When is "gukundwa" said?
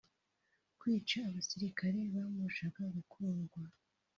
2.95-3.59